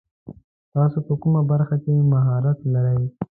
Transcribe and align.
تاسو 0.73 0.97
په 1.07 1.13
کومه 1.21 1.41
برخه 1.51 1.75
کې 1.83 1.93
مهارت 2.11 2.59
لري؟ 2.73 3.05